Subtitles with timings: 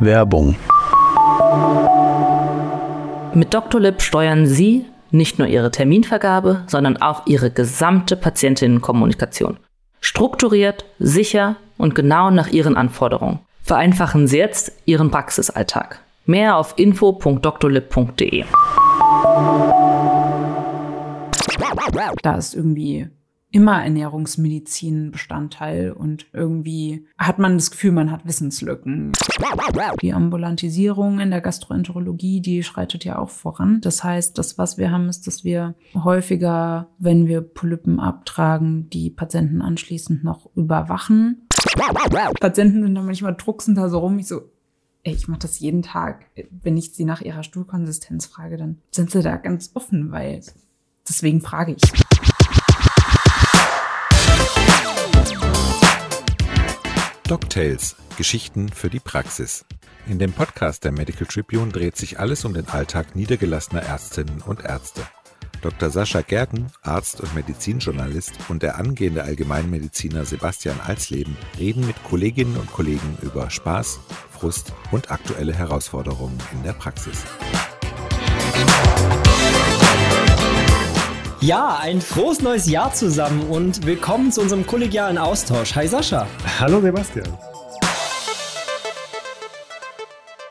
[0.00, 0.56] Werbung.
[3.34, 3.80] Mit Dr.
[3.80, 9.58] Lip steuern Sie nicht nur Ihre Terminvergabe, sondern auch Ihre gesamte Patientinnenkommunikation.
[10.00, 13.40] Strukturiert, sicher und genau nach Ihren Anforderungen.
[13.62, 16.00] Vereinfachen Sie jetzt Ihren Praxisalltag.
[16.24, 18.44] Mehr auf info.drlib.de.
[22.22, 23.08] Da ist irgendwie
[23.52, 29.12] immer Ernährungsmedizin Bestandteil und irgendwie hat man das Gefühl, man hat Wissenslücken.
[30.02, 33.80] Die Ambulantisierung in der Gastroenterologie, die schreitet ja auch voran.
[33.80, 39.10] Das heißt, das, was wir haben, ist, dass wir häufiger, wenn wir Polypen abtragen, die
[39.10, 41.48] Patienten anschließend noch überwachen.
[42.40, 44.18] Patienten sind dann manchmal drucksen da so rum.
[44.18, 44.42] Ich so,
[45.02, 46.26] ey, ich mache das jeden Tag.
[46.62, 50.40] Wenn ich sie nach ihrer Stuhlkonsistenz frage, dann sind sie da ganz offen, weil
[51.08, 52.39] deswegen frage ich.
[57.30, 59.64] DocTales– Geschichten für die Praxis.
[60.08, 64.64] In dem Podcast der Medical Tribune dreht sich alles um den Alltag niedergelassener Ärztinnen und
[64.64, 65.02] Ärzte.
[65.62, 65.90] Dr.
[65.90, 72.72] Sascha Gerken, Arzt und Medizinjournalist, und der angehende Allgemeinmediziner Sebastian Alsleben reden mit Kolleginnen und
[72.72, 74.00] Kollegen über Spaß,
[74.32, 77.22] Frust und aktuelle Herausforderungen in der Praxis.
[81.42, 85.74] Ja, ein frohes neues Jahr zusammen und willkommen zu unserem kollegialen Austausch.
[85.74, 86.26] Hi Sascha.
[86.58, 87.26] Hallo Sebastian.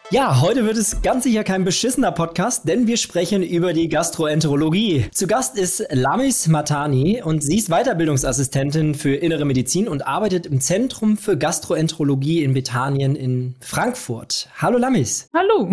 [0.10, 5.06] Ja, heute wird es ganz sicher kein beschissener Podcast, denn wir sprechen über die Gastroenterologie.
[5.12, 10.60] Zu Gast ist Lamis Matani und sie ist Weiterbildungsassistentin für Innere Medizin und arbeitet im
[10.60, 14.50] Zentrum für Gastroenterologie in Bethanien in Frankfurt.
[14.58, 15.30] Hallo Lamis.
[15.36, 15.72] Hallo.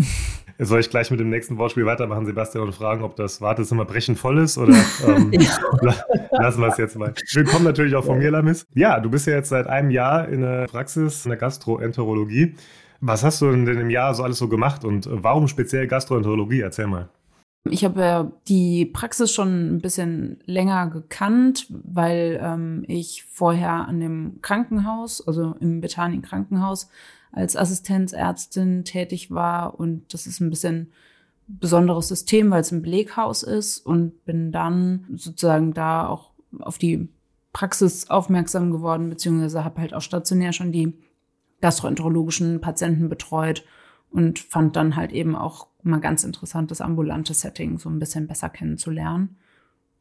[0.58, 4.18] Soll ich gleich mit dem nächsten Wortspiel weitermachen, Sebastian, und fragen, ob das Wartezimmer brechend
[4.18, 4.74] voll ist oder
[5.06, 5.30] ähm,
[6.30, 7.12] lassen wir es jetzt mal.
[7.34, 8.66] Willkommen natürlich auch von mir, Lamis.
[8.74, 12.54] Ja, du bist ja jetzt seit einem Jahr in der Praxis in der Gastroenterologie.
[13.02, 16.60] Was hast du denn im Jahr so alles so gemacht und warum speziell Gastroenterologie?
[16.60, 17.10] Erzähl mal.
[17.68, 24.00] Ich habe ja die Praxis schon ein bisschen länger gekannt, weil ähm, ich vorher an
[24.00, 26.88] dem Krankenhaus, also im Bethanien Krankenhaus,
[27.36, 29.78] als Assistenzärztin tätig war.
[29.78, 30.90] Und das ist ein bisschen
[31.46, 37.08] besonderes System, weil es ein Beleghaus ist und bin dann sozusagen da auch auf die
[37.52, 40.94] Praxis aufmerksam geworden, beziehungsweise habe halt auch stationär schon die
[41.60, 43.64] gastroenterologischen Patienten betreut
[44.10, 48.26] und fand dann halt eben auch mal ganz interessant, das ambulante Setting so ein bisschen
[48.26, 49.36] besser kennenzulernen.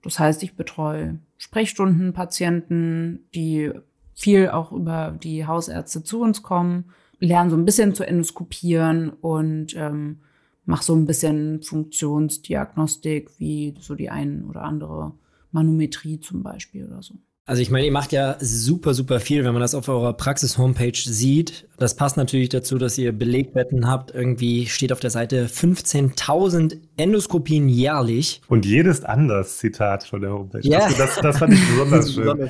[0.03, 3.71] Das heißt, ich betreue Sprechstundenpatienten, die
[4.13, 6.85] viel auch über die Hausärzte zu uns kommen,
[7.19, 10.19] lerne so ein bisschen zu endoskopieren und ähm,
[10.65, 15.13] mache so ein bisschen Funktionsdiagnostik, wie so die ein oder andere
[15.51, 17.15] Manometrie zum Beispiel oder so.
[17.47, 20.97] Also ich meine, ihr macht ja super, super viel, wenn man das auf eurer Praxis-Homepage
[20.97, 21.67] sieht.
[21.77, 24.15] Das passt natürlich dazu, dass ihr Belegbetten habt.
[24.15, 28.41] Irgendwie steht auf der Seite 15.000 Endoskopien jährlich.
[28.47, 30.61] Und jedes anders, Zitat von der Homepage.
[30.63, 30.85] Ja.
[30.85, 32.49] Also das, das fand ich besonders schön.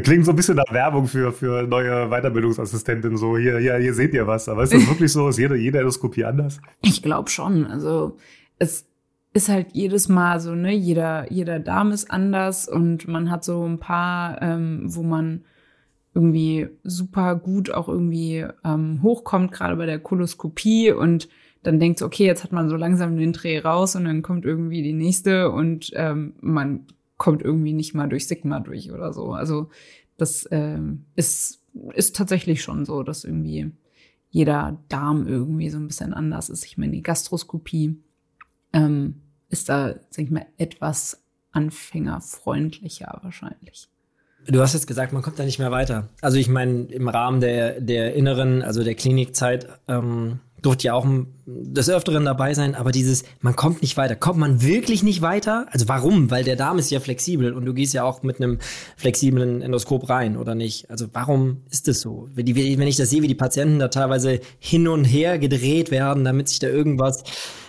[0.00, 3.18] Klingt so ein bisschen nach Werbung für, für neue Weiterbildungsassistenten.
[3.18, 4.48] So, hier, hier, hier seht ihr was.
[4.48, 5.28] Aber ist das wirklich so?
[5.28, 6.60] Ist jede, jede Endoskopie anders?
[6.80, 7.66] Ich glaube schon.
[7.66, 8.16] Also
[8.58, 8.86] es
[9.34, 13.66] ist halt jedes Mal so, ne, jeder, jeder Darm ist anders und man hat so
[13.66, 15.44] ein paar, ähm, wo man
[16.14, 21.28] irgendwie super gut auch irgendwie ähm, hochkommt, gerade bei der Koloskopie und
[21.62, 24.44] dann denkt so, okay, jetzt hat man so langsam den Dreh raus und dann kommt
[24.44, 26.86] irgendwie die nächste und ähm, man
[27.22, 29.32] kommt irgendwie nicht mal durch Sigma durch oder so.
[29.32, 29.70] Also
[30.16, 31.62] das ähm, ist,
[31.94, 33.70] ist tatsächlich schon so, dass irgendwie
[34.30, 36.64] jeder Darm irgendwie so ein bisschen anders ist.
[36.66, 38.02] Ich meine, die Gastroskopie
[38.72, 41.22] ähm, ist da, sag ich mal, etwas
[41.52, 43.88] anfängerfreundlicher wahrscheinlich.
[44.48, 46.08] Du hast jetzt gesagt, man kommt da nicht mehr weiter.
[46.22, 51.06] Also ich meine, im Rahmen der, der inneren, also der Klinikzeit, ähm, durfte ja auch
[51.44, 54.14] des Öfteren dabei sein, aber dieses, man kommt nicht weiter.
[54.14, 55.66] Kommt man wirklich nicht weiter?
[55.70, 56.30] Also warum?
[56.30, 58.58] Weil der Darm ist ja flexibel und du gehst ja auch mit einem
[58.96, 60.88] flexiblen Endoskop rein, oder nicht?
[60.88, 62.28] Also warum ist das so?
[62.34, 66.48] Wenn, ich das sehe, wie die Patienten da teilweise hin und her gedreht werden, damit
[66.48, 67.24] sich da irgendwas,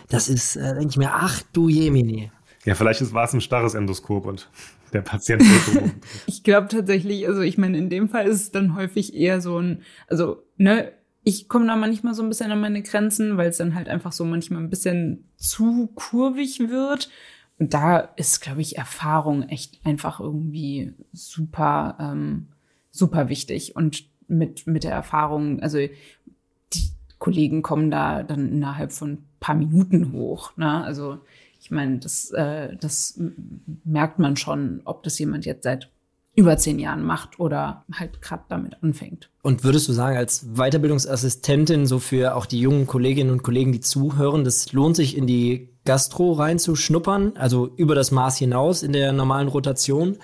[0.09, 2.31] das ist, äh, denke ich mir, ach du Jemini.
[2.65, 4.50] Ja, vielleicht war es ein starres Endoskop und
[4.94, 5.44] der Patient.
[6.27, 9.57] ich glaube tatsächlich, also ich meine, in dem Fall ist es dann häufig eher so
[9.57, 10.91] ein, also, ne,
[11.23, 14.11] ich komme da manchmal so ein bisschen an meine Grenzen, weil es dann halt einfach
[14.11, 17.09] so manchmal ein bisschen zu kurvig wird.
[17.59, 22.47] Und da ist, glaube ich, Erfahrung echt einfach irgendwie super, ähm,
[22.91, 23.75] super wichtig.
[23.75, 26.89] Und mit, mit der Erfahrung, also die
[27.19, 30.57] Kollegen kommen da dann innerhalb von ein paar Minuten hoch.
[30.57, 30.83] Ne?
[30.83, 31.19] Also
[31.61, 33.17] ich meine, das, äh, das
[33.85, 35.89] merkt man schon, ob das jemand jetzt seit
[36.35, 39.30] über zehn Jahren macht oder halt gerade damit anfängt.
[39.44, 43.81] Und würdest du sagen, als Weiterbildungsassistentin, so für auch die jungen Kolleginnen und Kollegen, die
[43.81, 49.13] zuhören, das lohnt sich in die Gastro reinzuschnuppern, also über das Maß hinaus in der
[49.13, 50.18] normalen Rotation?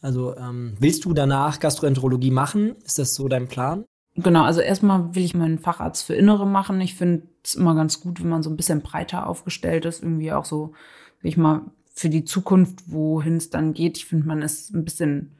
[0.00, 2.76] Also ähm, willst du danach Gastroenterologie machen?
[2.84, 3.84] Ist das so dein Plan?
[4.14, 6.80] Genau, also erstmal will ich meinen Facharzt für Innere machen.
[6.80, 10.32] Ich finde es immer ganz gut, wenn man so ein bisschen breiter aufgestellt ist, irgendwie
[10.32, 10.72] auch so,
[11.20, 11.62] will ich mal,
[11.94, 13.96] für die Zukunft, wohin es dann geht.
[13.96, 15.36] Ich finde, man ist ein bisschen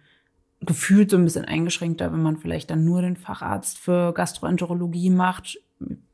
[0.60, 5.58] gefühlt so ein bisschen eingeschränkter, wenn man vielleicht dann nur den Facharzt für Gastroenterologie macht.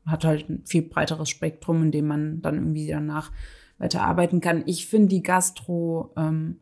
[0.05, 3.31] Hat halt ein viel breiteres Spektrum, in dem man dann irgendwie danach
[3.77, 4.63] weiter arbeiten kann.
[4.65, 6.59] Ich finde die Gastro ähm,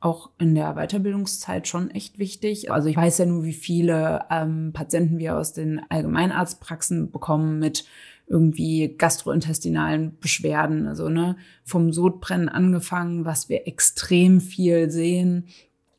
[0.00, 2.72] auch in der Weiterbildungszeit schon echt wichtig.
[2.72, 7.84] Also ich weiß ja nur, wie viele ähm, Patienten wir aus den Allgemeinarztpraxen bekommen mit
[8.26, 10.86] irgendwie gastrointestinalen Beschwerden.
[10.88, 15.46] Also ne, vom Sodbrennen angefangen, was wir extrem viel sehen,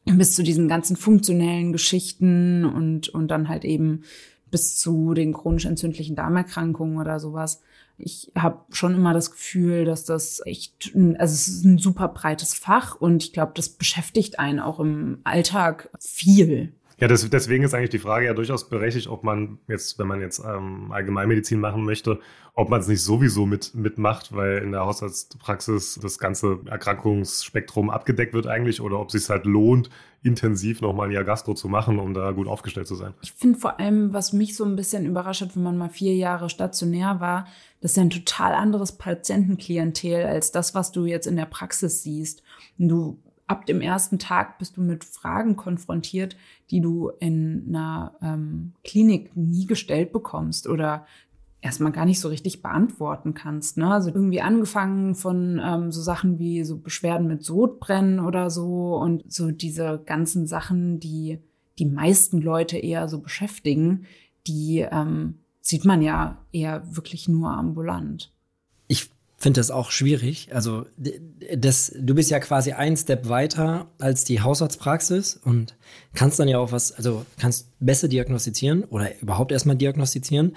[0.05, 4.03] bis zu diesen ganzen funktionellen Geschichten und, und dann halt eben
[4.51, 7.61] bis zu den chronisch entzündlichen Darmerkrankungen oder sowas.
[7.97, 12.53] Ich habe schon immer das Gefühl, dass das echt, also es ist ein super breites
[12.53, 16.73] Fach und ich glaube, das beschäftigt einen auch im Alltag viel.
[17.03, 20.21] Ja, das, deswegen ist eigentlich die Frage ja durchaus berechtigt, ob man jetzt, wenn man
[20.21, 22.21] jetzt ähm, Allgemeinmedizin machen möchte,
[22.53, 28.33] ob man es nicht sowieso mit, mitmacht, weil in der Haushaltspraxis das ganze Erkrankungsspektrum abgedeckt
[28.33, 29.89] wird eigentlich oder ob es sich halt lohnt,
[30.21, 33.13] intensiv nochmal ein Jahr Gastro zu machen, um da gut aufgestellt zu sein.
[33.21, 36.15] Ich finde vor allem, was mich so ein bisschen überrascht hat, wenn man mal vier
[36.15, 37.47] Jahre stationär war,
[37.81, 42.01] das ist ja ein total anderes Patientenklientel als das, was du jetzt in der Praxis
[42.01, 42.43] siehst.
[42.77, 46.37] Du ab dem ersten Tag bist du mit Fragen konfrontiert,
[46.71, 51.05] die du in einer ähm, Klinik nie gestellt bekommst oder
[51.63, 53.77] erstmal gar nicht so richtig beantworten kannst.
[53.77, 53.91] Ne?
[53.91, 59.31] Also irgendwie angefangen von ähm, so Sachen wie so Beschwerden mit Sodbrennen oder so und
[59.31, 61.39] so diese ganzen Sachen, die
[61.79, 64.05] die meisten Leute eher so beschäftigen,
[64.45, 68.32] die ähm, sieht man ja eher wirklich nur ambulant.
[69.43, 70.47] Ich finde das auch schwierig.
[70.53, 70.85] Also
[71.53, 75.75] das, du bist ja quasi ein Step weiter als die Hausarztpraxis und
[76.13, 80.55] kannst dann ja auch was, also kannst besser diagnostizieren oder überhaupt erstmal diagnostizieren.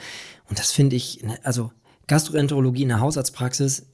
[0.49, 1.73] Und das finde ich, ne, also
[2.07, 3.87] Gastroenterologie in der Hausarztpraxis,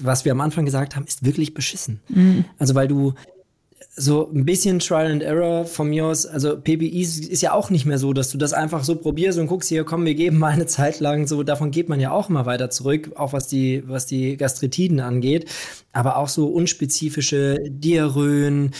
[0.00, 2.00] was wir am Anfang gesagt haben, ist wirklich beschissen.
[2.08, 2.44] Mhm.
[2.58, 3.14] Also weil du
[3.94, 6.24] so ein bisschen Trial and Error von mir aus.
[6.24, 9.48] Also PPI ist ja auch nicht mehr so, dass du das einfach so probierst und
[9.48, 11.26] guckst hier, komm, wir geben mal eine Zeit lang.
[11.26, 15.00] So davon geht man ja auch immer weiter zurück, auch was die was die Gastritiden
[15.00, 15.50] angeht.
[15.92, 18.70] Aber auch so unspezifische Diarrhoen,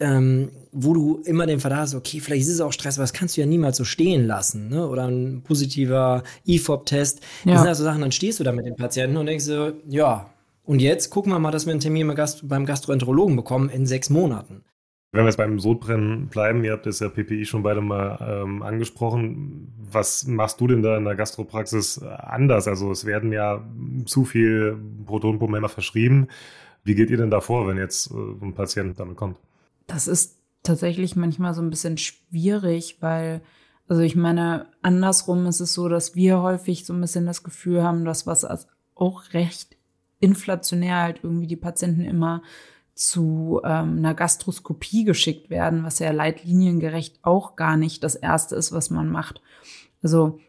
[0.00, 3.14] ähm, wo du immer den Verdacht hast, okay, vielleicht ist es auch Stress, aber das
[3.14, 4.86] kannst du ja niemals so stehen lassen, ne?
[4.86, 7.20] Oder ein positiver IFOP-Test.
[7.44, 7.52] Ja.
[7.52, 10.30] Das sind also Sachen, dann stehst du da mit dem Patienten und denkst so, ja,
[10.68, 14.66] und jetzt gucken wir mal, dass wir einen Termin beim Gastroenterologen bekommen in sechs Monaten.
[15.12, 18.62] Wenn wir jetzt beim Sodbrennen bleiben, ihr habt das ja PPI schon beide mal ähm,
[18.62, 19.72] angesprochen.
[19.90, 22.68] Was machst du denn da in der Gastropraxis anders?
[22.68, 23.66] Also es werden ja
[24.04, 26.28] zu viel Protonpumpen immer verschrieben.
[26.84, 29.38] Wie geht ihr denn da vor, wenn jetzt äh, ein Patient damit kommt?
[29.86, 33.40] Das ist tatsächlich manchmal so ein bisschen schwierig, weil,
[33.86, 37.82] also ich meine, andersrum ist es so, dass wir häufig so ein bisschen das Gefühl
[37.82, 38.46] haben, dass was
[38.94, 39.77] auch recht
[40.20, 42.42] inflationär halt irgendwie die Patienten immer
[42.94, 48.72] zu ähm, einer Gastroskopie geschickt werden, was ja leitliniengerecht auch gar nicht das Erste ist,
[48.72, 49.40] was man macht.
[50.02, 50.40] Also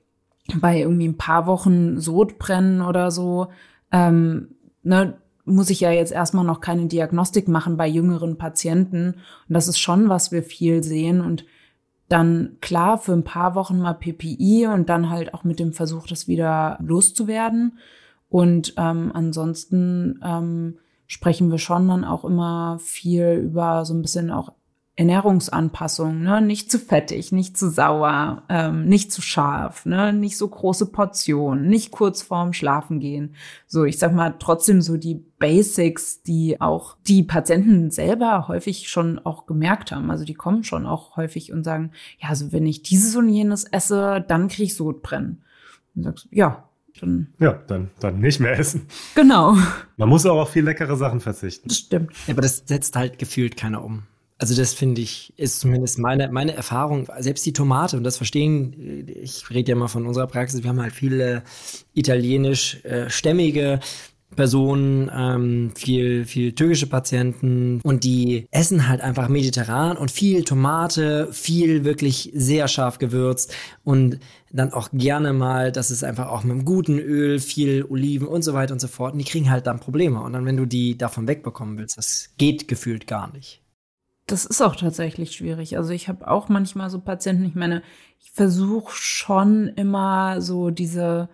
[0.55, 3.49] bei irgendwie ein paar Wochen Sodbrennen oder so,
[3.91, 9.15] ähm, ne, muss ich ja jetzt erstmal noch keine Diagnostik machen bei jüngeren Patienten.
[9.47, 11.21] Und das ist schon, was wir viel sehen.
[11.21, 11.45] Und
[12.07, 16.07] dann klar für ein paar Wochen mal PPI und dann halt auch mit dem Versuch,
[16.07, 17.79] das wieder loszuwerden.
[18.29, 24.29] Und ähm, ansonsten ähm, sprechen wir schon dann auch immer viel über so ein bisschen
[24.31, 24.53] auch
[24.99, 26.41] Ernährungsanpassung, ne?
[26.41, 30.11] Nicht zu fettig, nicht zu sauer, ähm, nicht zu scharf, ne?
[30.11, 33.33] Nicht so große Portionen, nicht kurz vorm Schlafen gehen.
[33.65, 39.19] So, ich sag mal trotzdem so die Basics, die auch die Patienten selber häufig schon
[39.19, 40.11] auch gemerkt haben.
[40.11, 43.63] Also die kommen schon auch häufig und sagen, ja, also wenn ich dieses und jenes
[43.63, 45.43] esse, dann kriege ich Sodbrennen.
[45.95, 46.68] Und sagst, ja,
[47.01, 48.87] dann ja, dann, dann nicht mehr essen.
[49.15, 49.55] Genau.
[49.97, 51.69] Man muss auch auf viel leckere Sachen verzichten.
[51.69, 52.11] Das stimmt.
[52.27, 54.03] Ja, aber das setzt halt gefühlt keiner um.
[54.41, 57.09] Also das finde ich, ist zumindest meine, meine Erfahrung.
[57.19, 60.81] Selbst die Tomate, und das verstehen, ich rede ja mal von unserer Praxis, wir haben
[60.81, 61.43] halt viele
[61.93, 63.79] italienisch-stämmige äh,
[64.35, 71.29] Personen, ähm, viel, viel türkische Patienten und die essen halt einfach mediterran und viel Tomate,
[71.31, 74.19] viel wirklich sehr scharf gewürzt und
[74.51, 78.41] dann auch gerne mal, das ist einfach auch mit einem guten Öl, viel Oliven und
[78.41, 79.13] so weiter und so fort.
[79.13, 80.21] Und die kriegen halt dann Probleme.
[80.21, 83.61] Und dann, wenn du die davon wegbekommen willst, das geht gefühlt gar nicht.
[84.25, 85.77] Das ist auch tatsächlich schwierig.
[85.77, 87.81] Also ich habe auch manchmal so Patienten, ich meine,
[88.19, 91.29] ich versuche schon immer so diese,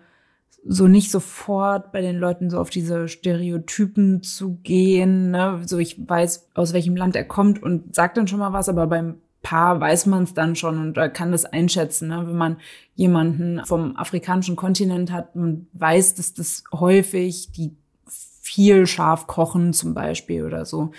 [0.68, 5.30] so nicht sofort bei den Leuten so auf diese Stereotypen zu gehen.
[5.30, 5.62] Ne?
[5.66, 8.86] So ich weiß, aus welchem Land er kommt und sagt dann schon mal was, aber
[8.86, 12.08] beim Paar weiß man es dann schon und kann das einschätzen.
[12.08, 12.24] Ne?
[12.26, 12.56] Wenn man
[12.96, 17.76] jemanden vom afrikanischen Kontinent hat und weiß, dass das häufig die
[18.08, 20.90] viel scharf kochen zum Beispiel oder so.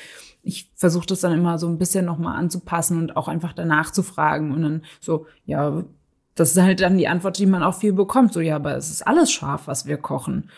[0.44, 4.04] Ich versuche das dann immer so ein bisschen nochmal anzupassen und auch einfach danach zu
[4.04, 5.84] fragen und dann so, ja,
[6.40, 8.34] das ist halt dann die Antwort, die man auch viel bekommt.
[8.34, 10.50] So, ja, aber es ist alles scharf, was wir kochen.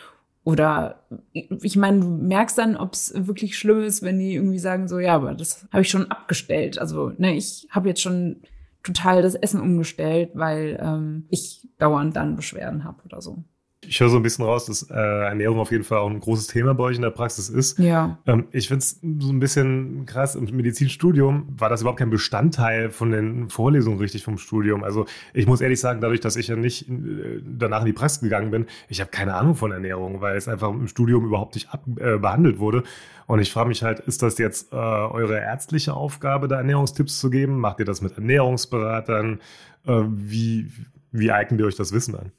[0.44, 4.88] Oder ich meine, du merkst dann, ob es wirklich schlimm ist, wenn die irgendwie sagen,
[4.88, 6.78] so, ja, aber das habe ich schon abgestellt.
[6.78, 8.42] Also, ne, ich habe jetzt schon
[8.82, 13.44] total das Essen umgestellt, weil ähm, ich dauernd dann Beschwerden habe oder so.
[13.86, 16.48] Ich höre so ein bisschen raus, dass äh, Ernährung auf jeden Fall auch ein großes
[16.48, 17.78] Thema bei euch in der Praxis ist.
[17.78, 18.18] Ja.
[18.26, 20.34] Ähm, ich finde es so ein bisschen krass.
[20.34, 24.84] Im Medizinstudium war das überhaupt kein Bestandteil von den Vorlesungen richtig vom Studium.
[24.84, 28.20] Also ich muss ehrlich sagen, dadurch, dass ich ja nicht äh, danach in die Praxis
[28.20, 31.70] gegangen bin, ich habe keine Ahnung von Ernährung, weil es einfach im Studium überhaupt nicht
[31.72, 32.82] ab, äh, behandelt wurde.
[33.26, 37.30] Und ich frage mich halt, ist das jetzt äh, eure ärztliche Aufgabe, da Ernährungstipps zu
[37.30, 37.58] geben?
[37.58, 39.40] Macht ihr das mit Ernährungsberatern?
[39.86, 40.70] Äh, wie,
[41.12, 42.32] wie eignet ihr euch das Wissen an?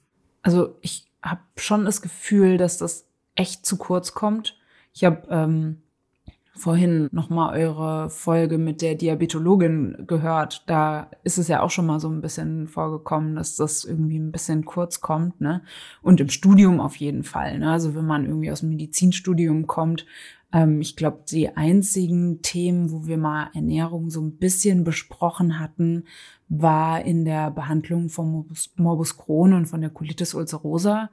[0.44, 4.58] Also ich habe schon das Gefühl, dass das echt zu kurz kommt.
[4.94, 5.82] Ich habe ähm,
[6.54, 10.64] vorhin noch mal eure Folge mit der Diabetologin gehört.
[10.68, 14.32] Da ist es ja auch schon mal so ein bisschen vorgekommen, dass das irgendwie ein
[14.32, 15.64] bisschen kurz kommt, ne?
[16.02, 17.60] Und im Studium auf jeden Fall.
[17.60, 17.72] Ne?
[17.72, 20.06] Also wenn man irgendwie aus dem Medizinstudium kommt,
[20.54, 26.06] ähm, ich glaube, die einzigen Themen, wo wir mal Ernährung so ein bisschen besprochen hatten,
[26.50, 31.10] war in der Behandlung von Morbus, Morbus Crohn und von der Colitis ulcerosa.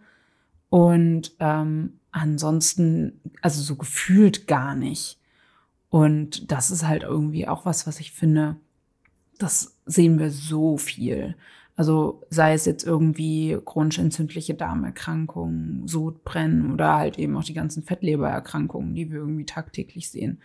[0.71, 5.19] Und ähm, ansonsten, also so gefühlt gar nicht.
[5.91, 8.57] Und das ist halt irgendwie auch was, was ich finde,
[9.39, 11.37] das sehen wir so viel.
[11.79, 17.85] Also sei es jetzt irgendwie chronisch entzündliche Darmerkrankungen, Sodbrennen oder halt eben auch die ganzen
[17.85, 20.41] Fettlebererkrankungen, die wir irgendwie tagtäglich sehen.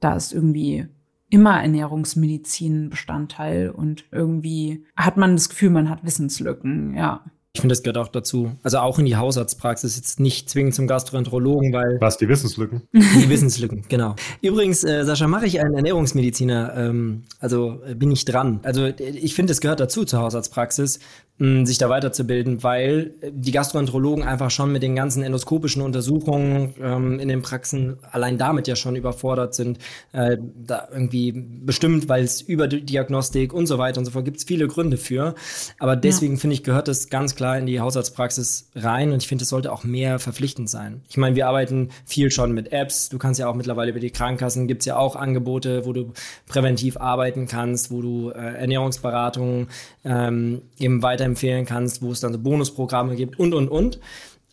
[0.00, 0.88] Da ist irgendwie
[1.30, 7.24] immer Ernährungsmedizin Bestandteil und irgendwie hat man das Gefühl, man hat Wissenslücken, ja.
[7.56, 8.56] Ich finde, das gehört auch dazu.
[8.64, 11.98] Also auch in die Hausarztpraxis, jetzt nicht zwingend zum Gastroenterologen, weil.
[12.00, 12.82] Was, die Wissenslücken?
[12.92, 14.16] Die Wissenslücken, genau.
[14.42, 18.58] Übrigens, äh, Sascha, mache ich einen Ernährungsmediziner, ähm, also äh, bin ich dran.
[18.64, 20.98] Also ich finde, es gehört dazu zur Hausarztpraxis,
[21.36, 27.26] sich da weiterzubilden, weil die Gastroenterologen einfach schon mit den ganzen endoskopischen Untersuchungen ähm, in
[27.26, 29.78] den Praxen allein damit ja schon überfordert sind.
[30.12, 34.44] Äh, da irgendwie bestimmt, weil es Überdiagnostik und so weiter und so fort gibt es
[34.44, 35.34] viele Gründe für.
[35.80, 36.40] Aber deswegen ja.
[36.40, 39.72] finde ich, gehört das ganz klar in die Hausarztpraxis rein und ich finde, es sollte
[39.72, 41.02] auch mehr verpflichtend sein.
[41.08, 43.08] Ich meine, wir arbeiten viel schon mit Apps.
[43.08, 46.12] Du kannst ja auch mittlerweile über die Krankenkassen gibt es ja auch Angebote, wo du
[46.46, 49.68] präventiv arbeiten kannst, wo du äh, Ernährungsberatungen
[50.04, 54.00] ähm, eben weiter weiterempfehlen kannst, wo es dann so Bonusprogramme gibt und, und, und.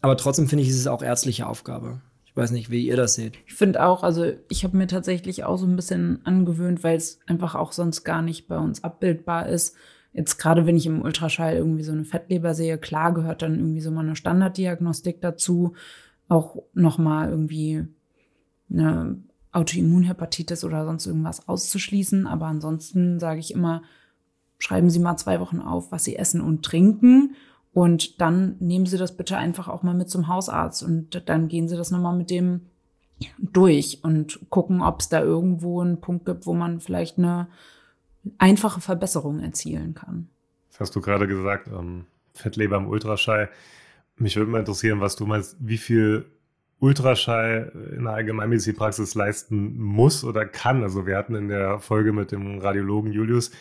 [0.02, 2.02] Aber trotzdem finde ich, ist es auch ärztliche Aufgabe.
[2.26, 3.38] Ich weiß nicht, wie ihr das seht.
[3.46, 7.20] Ich finde auch, also ich habe mir tatsächlich auch so ein bisschen angewöhnt, weil es
[7.28, 9.76] einfach auch sonst gar nicht bei uns abbildbar ist.
[10.14, 13.82] Jetzt gerade, wenn ich im Ultraschall irgendwie so eine Fettleber sehe, klar gehört dann irgendwie
[13.82, 15.74] so mal eine Standarddiagnostik dazu.
[16.28, 17.86] Auch nochmal irgendwie
[18.70, 19.18] eine
[19.52, 22.28] Autoimmunhepatitis oder sonst irgendwas auszuschließen.
[22.28, 23.84] Aber ansonsten sage ich immer,
[24.60, 27.36] schreiben Sie mal zwei Wochen auf, was Sie essen und trinken.
[27.74, 31.70] Und dann nehmen Sie das bitte einfach auch mal mit zum Hausarzt und dann gehen
[31.70, 32.62] Sie das nochmal mit dem
[33.40, 37.48] durch und gucken, ob es da irgendwo einen Punkt gibt, wo man vielleicht eine
[38.38, 40.30] einfache Verbesserung erzielen kann.
[40.70, 43.50] Das hast du gerade gesagt, ähm, Fettleber im Ultraschall.
[44.18, 46.26] Mich würde mal interessieren, was du meinst, wie viel
[46.80, 50.84] Ultraschall in der Allgemeinmedizinpraxis leisten muss oder kann.
[50.84, 53.52] Also wir hatten in der Folge mit dem Radiologen Julius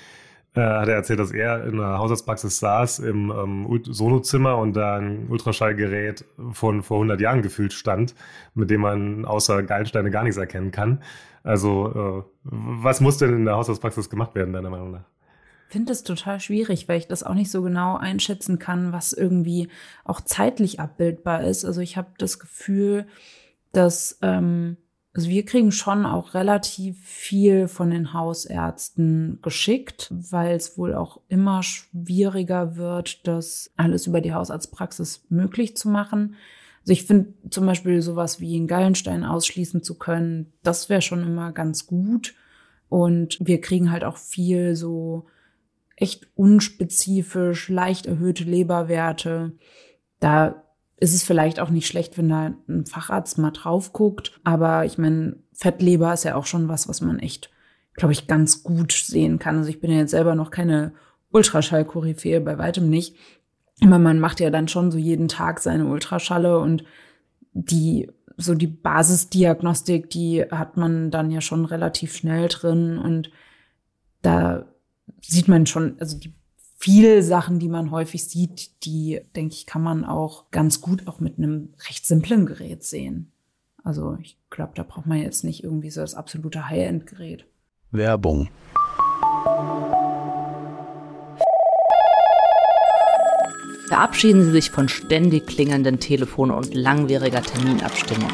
[0.55, 4.97] äh, hat er erzählt, dass er in einer Hausarztpraxis saß im ähm, Solozimmer und da
[4.97, 8.15] ein Ultraschallgerät von vor 100 Jahren gefühlt stand,
[8.55, 11.03] mit dem man außer Gallensteine gar nichts erkennen kann.
[11.43, 15.05] Also äh, was muss denn in der Hausarztpraxis gemacht werden, deiner Meinung nach?
[15.69, 19.13] Ich finde das total schwierig, weil ich das auch nicht so genau einschätzen kann, was
[19.13, 19.69] irgendwie
[20.05, 21.65] auch zeitlich abbildbar ist.
[21.65, 23.07] Also ich habe das Gefühl,
[23.73, 24.77] dass ähm,
[25.13, 31.21] also wir kriegen schon auch relativ viel von den Hausärzten geschickt, weil es wohl auch
[31.29, 36.37] immer schwieriger wird, das alles über die Hausarztpraxis möglich zu machen.
[36.81, 41.23] Also ich finde zum Beispiel sowas wie einen Gallenstein ausschließen zu können, das wäre schon
[41.23, 42.35] immer ganz gut.
[42.89, 45.27] Und wir kriegen halt auch viel so
[45.97, 49.53] echt unspezifisch, leicht erhöhte Leberwerte.
[50.19, 50.65] Da
[50.97, 54.41] ist es vielleicht auch nicht schlecht, wenn da ein Facharzt mal drauf guckt.
[54.45, 57.51] Aber ich meine, Fettleber ist ja auch schon was, was man echt
[58.01, 59.59] glaube ich, ganz gut sehen kann.
[59.59, 60.93] Also ich bin ja jetzt selber noch keine
[61.33, 63.17] Ultraschall-Koryphäe, bei weitem nicht.
[63.83, 66.85] Aber man macht ja dann schon so jeden Tag seine Ultraschalle und
[67.53, 73.31] die, so die Basisdiagnostik, die hat man dann ja schon relativ schnell drin und
[74.23, 74.67] da
[75.23, 76.35] sieht man schon, also die
[76.81, 81.21] viele Sachen, die man häufig sieht, die, denke ich, kann man auch ganz gut auch
[81.21, 83.33] mit einem recht simplen Gerät sehen.
[83.85, 87.47] Also ich glaube, da braucht man jetzt nicht irgendwie so das absolute High-End-Gerät.
[87.91, 88.49] Werbung.
[93.91, 98.31] Verabschieden Sie sich von ständig klingelnden Telefonen und langwieriger Terminabstimmung.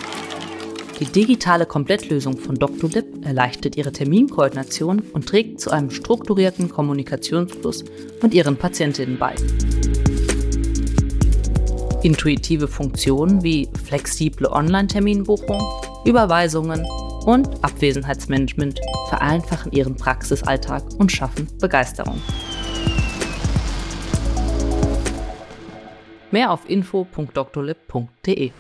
[1.01, 2.57] Die digitale Komplettlösung von.
[2.57, 7.87] Lip erleichtert Ihre Terminkoordination und trägt zu einem strukturierten Kommunikationsfluss
[8.21, 9.35] mit Ihren Patientinnen bei.
[12.03, 15.63] Intuitive Funktionen wie flexible Online-Terminbuchung,
[16.05, 16.85] Überweisungen
[17.25, 22.21] und Abwesenheitsmanagement vereinfachen Ihren Praxisalltag und schaffen Begeisterung.
[26.37, 28.51] Mehr auf info.drlib.de.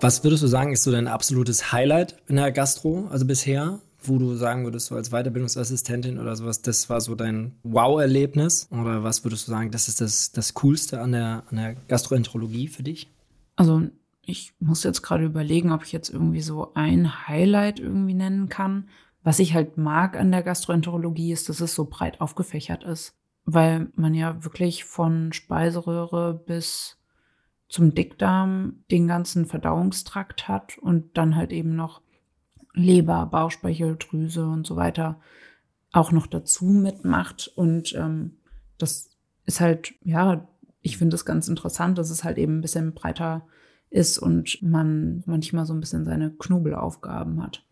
[0.00, 3.80] Was würdest du sagen, ist so dein absolutes Highlight in der Gastro, also bisher?
[4.02, 8.68] Wo du sagen würdest, so als Weiterbildungsassistentin oder sowas, das war so dein Wow-Erlebnis?
[8.70, 12.68] Oder was würdest du sagen, das ist das, das Coolste an der, an der Gastroenterologie
[12.68, 13.10] für dich?
[13.56, 13.82] Also
[14.22, 18.88] ich muss jetzt gerade überlegen, ob ich jetzt irgendwie so ein Highlight irgendwie nennen kann.
[19.22, 23.12] Was ich halt mag an der Gastroenterologie ist, dass es so breit aufgefächert ist
[23.52, 26.98] weil man ja wirklich von Speiseröhre bis
[27.68, 32.02] zum Dickdarm den ganzen Verdauungstrakt hat und dann halt eben noch
[32.74, 35.20] Leber, Bauchspeicheldrüse und so weiter
[35.92, 37.50] auch noch dazu mitmacht.
[37.54, 38.38] Und ähm,
[38.78, 39.10] das
[39.44, 40.48] ist halt, ja,
[40.82, 43.46] ich finde es ganz interessant, dass es halt eben ein bisschen breiter
[43.90, 47.64] ist und man manchmal so ein bisschen seine Knobelaufgaben hat.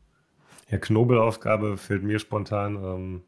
[0.69, 3.23] Ja, Knobelaufgabe fällt mir spontan ähm,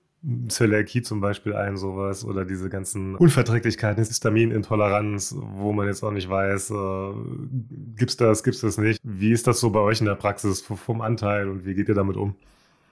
[0.48, 6.28] Zöliakie zum Beispiel ein, sowas, oder diese ganzen Unverträglichkeiten, Histaminintoleranz, wo man jetzt auch nicht
[6.28, 7.12] weiß, äh,
[7.96, 9.00] gibt's das, gibt's das nicht.
[9.02, 11.94] Wie ist das so bei euch in der Praxis vom Anteil und wie geht ihr
[11.94, 12.34] damit um?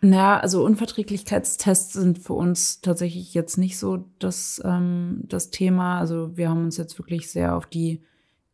[0.01, 5.99] Naja, also Unverträglichkeitstests sind für uns tatsächlich jetzt nicht so das, ähm, das Thema.
[5.99, 8.03] Also wir haben uns jetzt wirklich sehr auf die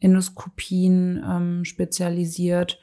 [0.01, 2.81] Endoskopien ähm, spezialisiert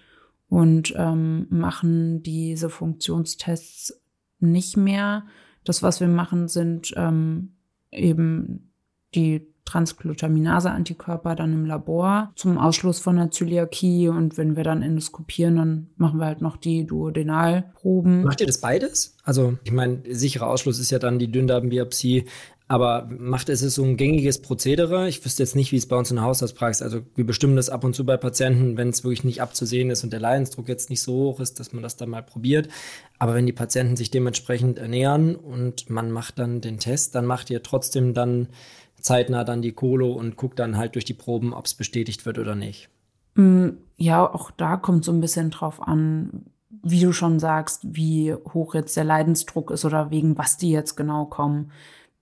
[0.48, 4.00] und ähm, machen diese Funktionstests
[4.40, 5.26] nicht mehr.
[5.64, 7.54] Das, was wir machen, sind ähm,
[7.92, 8.72] eben
[9.14, 14.10] die Transglutaminase-Antikörper dann im Labor zum Ausschluss von der Zöliakie.
[14.10, 18.24] Und wenn wir dann endoskopieren, dann machen wir halt noch die Duodenalproben.
[18.24, 19.16] Macht ihr das beides?
[19.24, 22.26] Also, ich meine, sicherer Ausschluss ist ja dann die Dünndarmbiopsie.
[22.72, 25.10] Aber macht es so ein gängiges Prozedere?
[25.10, 27.70] Ich wüsste jetzt nicht, wie es bei uns in der Hausarztpraxis, also wir bestimmen das
[27.70, 30.90] ab und zu bei Patienten, wenn es wirklich nicht abzusehen ist und der Leidensdruck jetzt
[30.90, 32.70] nicht so hoch ist, dass man das dann mal probiert.
[33.20, 37.50] Aber wenn die Patienten sich dementsprechend ernähren und man macht dann den Test, dann macht
[37.50, 38.48] ihr trotzdem dann
[39.02, 42.40] zeitnah dann die Kolo und guckt dann halt durch die Proben, ob es bestätigt wird
[42.40, 42.88] oder nicht.
[43.36, 46.46] Mm, ja, auch da kommt so ein bisschen drauf an,
[46.84, 50.96] wie du schon sagst, wie hoch jetzt der Leidensdruck ist oder wegen was die jetzt
[50.96, 51.70] genau kommen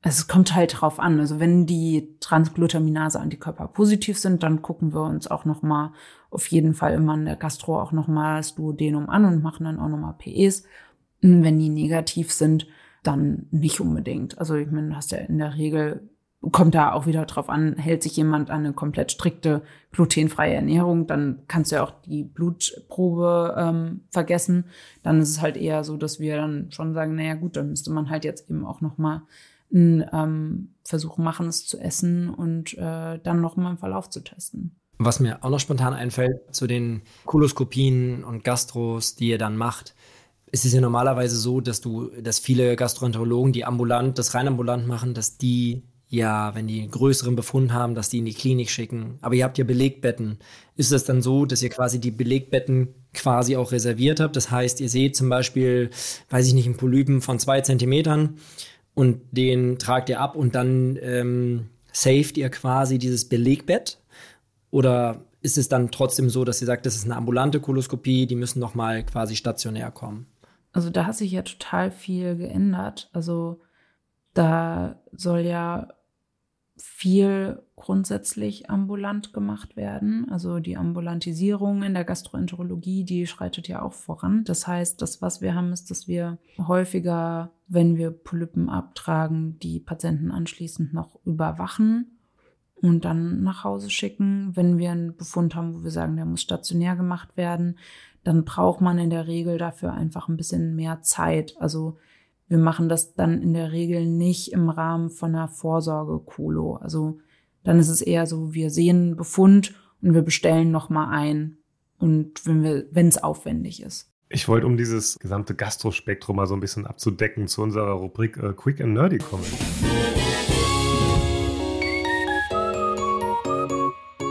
[0.01, 1.19] es kommt halt drauf an.
[1.19, 5.93] Also wenn die Transglutaminase-Antikörper positiv sind, dann gucken wir uns auch noch mal
[6.29, 9.65] auf jeden Fall immer in der Gastro auch noch mal das Duodenum an und machen
[9.65, 10.63] dann auch noch mal PEs.
[11.21, 12.67] Wenn die negativ sind,
[13.03, 14.37] dann nicht unbedingt.
[14.37, 16.09] Also ich meine, hast ja in der Regel
[16.51, 21.05] kommt da auch wieder drauf an, hält sich jemand an eine komplett strikte glutenfreie Ernährung,
[21.05, 24.65] dann kannst du ja auch die Blutprobe ähm, vergessen.
[25.03, 27.91] Dann ist es halt eher so, dass wir dann schon sagen, naja gut, dann müsste
[27.91, 29.23] man halt jetzt eben auch noch mal
[29.73, 34.75] einen ähm, Versuch machen, es zu essen und äh, dann nochmal im Verlauf zu testen.
[34.97, 39.95] Was mir auch noch spontan einfällt zu den Koloskopien und Gastros, die ihr dann macht,
[40.51, 44.87] ist es ja normalerweise so, dass du, dass viele Gastroenterologen, die ambulant, das rein ambulant
[44.87, 48.71] machen, dass die ja, wenn die einen größeren Befund haben, dass die in die Klinik
[48.71, 49.19] schicken.
[49.21, 50.39] Aber ihr habt ja Belegbetten.
[50.75, 54.35] Ist es dann so, dass ihr quasi die Belegbetten quasi auch reserviert habt?
[54.35, 55.91] Das heißt, ihr seht zum Beispiel,
[56.31, 58.39] weiß ich nicht, einen Polypen von zwei Zentimetern
[58.99, 63.97] und den tragt ihr ab und dann ähm, saved ihr quasi dieses Belegbett?
[64.71, 68.35] Oder ist es dann trotzdem so, dass ihr sagt, das ist eine ambulante Koloskopie, die
[68.35, 70.25] müssen noch mal quasi stationär kommen?
[70.73, 73.09] Also da hat sich ja total viel geändert.
[73.13, 73.61] Also
[74.33, 75.87] da soll ja
[76.75, 80.27] viel grundsätzlich ambulant gemacht werden.
[80.29, 84.43] Also die Ambulantisierung in der Gastroenterologie, die schreitet ja auch voran.
[84.43, 89.79] Das heißt, das, was wir haben, ist, dass wir häufiger, wenn wir Polypen abtragen, die
[89.79, 92.17] Patienten anschließend noch überwachen.
[92.81, 94.51] und dann nach Hause schicken.
[94.55, 97.77] Wenn wir einen Befund haben, wo wir sagen, der muss stationär gemacht werden,
[98.23, 101.55] dann braucht man in der Regel dafür einfach ein bisschen mehr Zeit.
[101.59, 101.97] Also
[102.47, 106.77] wir machen das dann in der Regel nicht im Rahmen von einer Vorsorge-Kolo.
[106.77, 107.19] Also
[107.63, 111.57] dann ist es eher so, wir sehen einen Befund und wir bestellen nochmal ein.
[111.97, 114.09] Und wenn es aufwendig ist.
[114.31, 118.53] Ich wollte, um dieses gesamte Gastrospektrum mal so ein bisschen abzudecken, zu unserer Rubrik äh,
[118.53, 119.43] Quick and Nerdy kommen.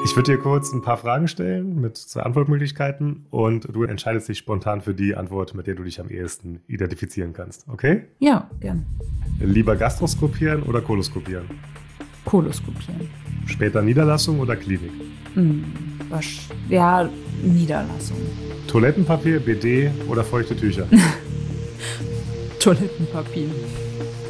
[0.05, 4.39] Ich würde dir kurz ein paar Fragen stellen mit zwei Antwortmöglichkeiten und du entscheidest dich
[4.39, 7.69] spontan für die Antwort, mit der du dich am ehesten identifizieren kannst.
[7.69, 8.05] Okay?
[8.21, 8.87] Ja, gern.
[9.41, 11.47] Lieber gastroskopieren oder koloskopieren?
[12.25, 13.28] Koloskopieren.
[13.49, 14.93] Später Niederlassung oder Klinik?
[15.35, 15.65] Hm,
[16.69, 17.09] ja,
[17.43, 18.19] Niederlassung.
[18.67, 20.87] Toilettenpapier, BD oder feuchte Tücher?
[22.61, 23.49] Toilettenpapier.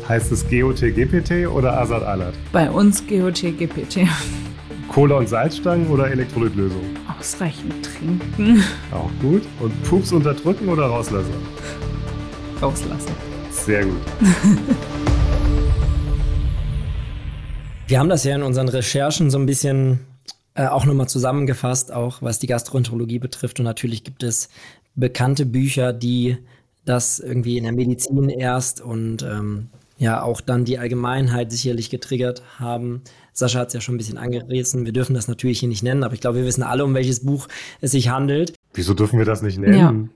[0.09, 2.35] Heißt es GOT, GPT oder Asad Alat?
[2.53, 4.09] Bei uns GOT, GPT.
[4.89, 6.81] Cola- und Salzstangen oder Elektrolytlösung?
[7.19, 8.63] Ausreichend trinken.
[8.91, 9.43] Auch gut.
[9.61, 11.35] Und Pups unterdrücken oder rauslassen?
[12.63, 13.13] Rauslassen.
[13.51, 14.01] Sehr gut.
[17.89, 20.01] Wir haben das ja in unseren Recherchen so ein bisschen
[20.55, 23.61] äh, auch nochmal zusammengefasst, auch was die Gastroenterologie betrifft.
[23.61, 24.51] Und natürlich gibt es
[24.95, 26.37] bekannte Bücher, die
[26.85, 32.43] das irgendwie in der Medizin erst und ähm, ja auch dann die Allgemeinheit sicherlich getriggert
[32.59, 33.01] haben.
[33.33, 34.85] Sascha hat es ja schon ein bisschen angerissen.
[34.85, 37.25] Wir dürfen das natürlich hier nicht nennen, aber ich glaube, wir wissen alle, um welches
[37.25, 37.49] Buch
[37.81, 38.53] es sich handelt.
[38.75, 40.11] Wieso dürfen wir das nicht nennen?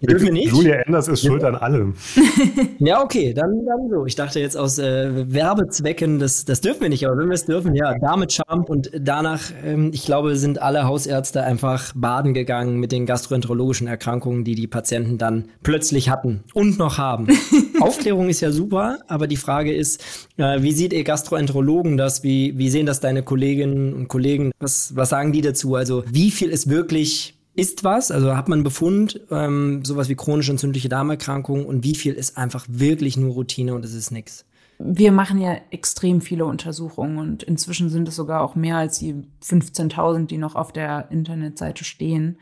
[0.00, 0.08] Ja.
[0.08, 0.52] Wir dürfen nicht.
[0.52, 1.94] Julia Enders ist schuld an allem.
[2.78, 4.06] ja, okay, dann, dann so.
[4.06, 7.46] Ich dachte jetzt aus äh, Werbezwecken, das, das dürfen wir nicht, aber wenn wir es
[7.46, 8.64] dürfen, ja, damit Charme.
[8.64, 14.44] Und danach, ähm, ich glaube, sind alle Hausärzte einfach baden gegangen mit den gastroenterologischen Erkrankungen,
[14.44, 17.26] die die Patienten dann plötzlich hatten und noch haben.
[17.80, 20.02] Aufklärung ist ja super, aber die Frage ist,
[20.36, 22.22] äh, wie sieht ihr Gastroenterologen das?
[22.22, 24.52] Wie, wie sehen das deine Kolleginnen und Kollegen?
[24.60, 25.74] Was, was sagen die dazu?
[25.74, 30.52] Also, wie viel ist wirklich ist was, also hat man Befund, ähm, sowas wie chronische
[30.52, 34.44] entzündliche Darmerkrankung und wie viel ist einfach wirklich nur Routine und es ist nichts?
[34.78, 39.24] Wir machen ja extrem viele Untersuchungen und inzwischen sind es sogar auch mehr als die
[39.44, 42.38] 15.000, die noch auf der Internetseite stehen.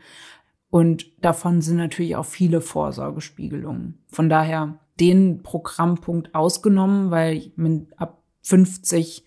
[0.69, 3.97] Und davon sind natürlich auch viele Vorsorgespiegelungen.
[4.09, 7.51] Von daher den Programmpunkt ausgenommen, weil
[7.97, 9.23] ab 50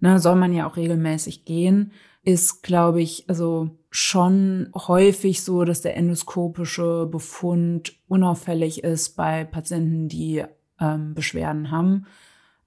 [0.00, 5.80] ne, soll man ja auch regelmäßig gehen, ist, glaube ich, also schon häufig so, dass
[5.80, 10.42] der endoskopische Befund unauffällig ist bei Patienten, die
[10.80, 12.06] ähm, Beschwerden haben.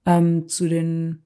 [0.06, 1.22] Ähm, zu den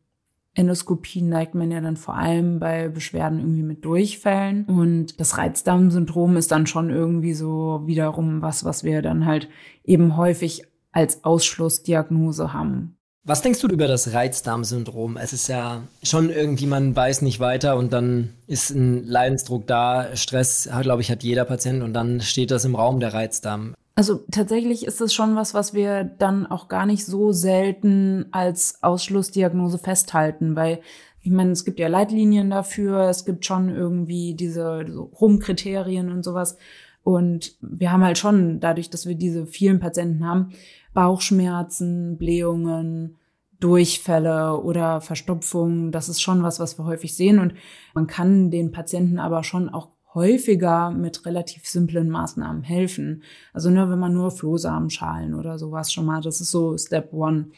[0.54, 4.64] Endoskopien neigt man ja dann vor allem bei Beschwerden irgendwie mit Durchfällen.
[4.64, 9.48] Und das Reizdarmsyndrom ist dann schon irgendwie so wiederum was, was wir dann halt
[9.84, 12.96] eben häufig als Ausschlussdiagnose haben.
[13.24, 15.16] Was denkst du über das Reizdarmsyndrom?
[15.16, 20.16] Es ist ja schon irgendwie, man weiß nicht weiter und dann ist ein Leidensdruck da.
[20.16, 23.74] Stress, glaube ich, hat jeder Patient und dann steht das im Raum, der Reizdarm.
[23.94, 28.82] Also tatsächlich ist es schon was, was wir dann auch gar nicht so selten als
[28.82, 30.80] Ausschlussdiagnose festhalten, weil
[31.20, 34.85] ich meine, es gibt ja Leitlinien dafür, es gibt schon irgendwie diese
[35.20, 36.56] Rumkriterien und sowas.
[37.04, 40.52] Und wir haben halt schon, dadurch, dass wir diese vielen Patienten haben,
[40.94, 43.16] Bauchschmerzen, Blähungen,
[43.61, 45.92] Durchfälle oder Verstopfungen.
[45.92, 47.38] Das ist schon was, was wir häufig sehen.
[47.38, 47.55] Und
[47.94, 53.22] man kann den Patienten aber schon auch häufiger mit relativ simplen Maßnahmen helfen.
[53.52, 57.48] Also nur wenn man nur Flohsamenschalen oder sowas schon mal, das ist so Step One.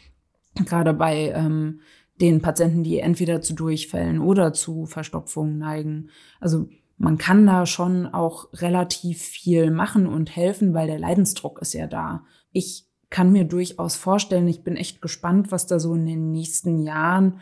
[0.67, 1.81] Gerade bei ähm,
[2.21, 6.11] den Patienten, die entweder zu Durchfällen oder zu Verstopfungen neigen.
[6.39, 11.73] Also man kann da schon auch relativ viel machen und helfen, weil der Leidensdruck ist
[11.73, 12.25] ja da.
[12.53, 16.81] Ich kann mir durchaus vorstellen, ich bin echt gespannt, was da so in den nächsten
[16.81, 17.39] Jahren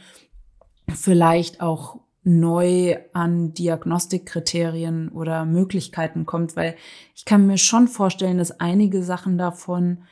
[0.94, 6.76] vielleicht auch neu an Diagnostikkriterien oder Möglichkeiten kommt, weil
[7.14, 10.02] ich kann mir schon vorstellen, dass einige Sachen davon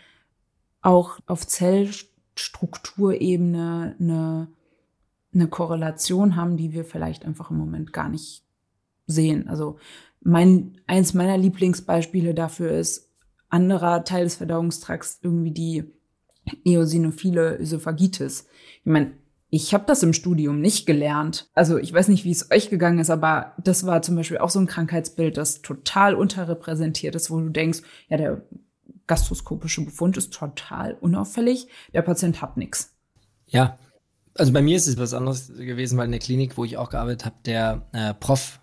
[0.80, 4.48] auch auf Zellstrukturebene eine,
[5.34, 8.44] eine Korrelation haben, die wir vielleicht einfach im Moment gar nicht
[9.06, 9.46] sehen.
[9.46, 9.76] Also
[10.22, 13.09] mein, eins meiner Lieblingsbeispiele dafür ist
[13.50, 15.84] anderer Teil des Verdauungstrakts irgendwie die
[16.64, 18.46] eosinophile Ösophagitis.
[18.80, 19.12] Ich meine,
[19.50, 21.50] ich habe das im Studium nicht gelernt.
[21.54, 24.50] Also ich weiß nicht, wie es euch gegangen ist, aber das war zum Beispiel auch
[24.50, 28.42] so ein Krankheitsbild, das total unterrepräsentiert ist, wo du denkst, ja, der
[29.08, 32.94] gastroskopische Befund ist total unauffällig, der Patient hat nichts.
[33.46, 33.76] Ja,
[34.38, 36.90] also bei mir ist es was anderes gewesen, weil in der Klinik, wo ich auch
[36.90, 38.60] gearbeitet habe, der äh, Prof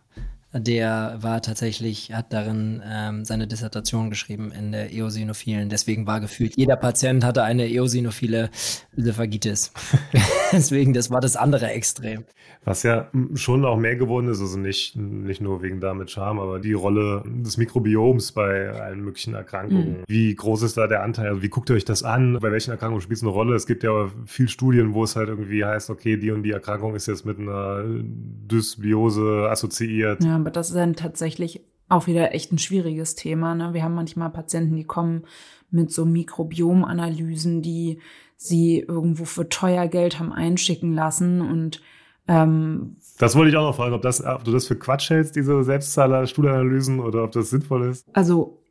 [0.53, 5.69] der war tatsächlich, hat darin ähm, seine Dissertation geschrieben in der Eosinophilen.
[5.69, 8.49] Deswegen war gefühlt, jeder Patient hatte eine eosinophile
[8.97, 9.73] Ösophagitis.
[10.51, 12.23] Deswegen, das war das andere Extrem.
[12.63, 16.59] Was ja schon auch mehr geworden ist, also nicht, nicht nur wegen damit Charme, aber
[16.59, 19.99] die Rolle des Mikrobioms bei allen möglichen Erkrankungen.
[19.99, 20.03] Mhm.
[20.07, 21.27] Wie groß ist da der Anteil?
[21.27, 22.39] Also wie guckt ihr euch das an?
[22.41, 23.55] Bei welchen Erkrankungen spielt es eine Rolle?
[23.55, 26.95] Es gibt ja viel Studien, wo es halt irgendwie heißt, okay, die und die Erkrankung
[26.95, 30.23] ist jetzt mit einer Dysbiose assoziiert.
[30.23, 33.55] Ja, aber das ist dann tatsächlich auch wieder echt ein schwieriges Thema.
[33.55, 33.73] Ne?
[33.73, 35.23] Wir haben manchmal Patienten, die kommen
[35.69, 37.99] mit so Mikrobiomanalysen, die
[38.35, 41.81] sie irgendwo für teuer Geld haben einschicken lassen und
[42.27, 45.35] ähm, das wollte ich auch noch fragen, ob, das, ob du das für Quatsch hältst,
[45.35, 48.05] diese Selbstzahler-Stuhlanalysen, oder ob das sinnvoll ist.
[48.13, 48.61] Also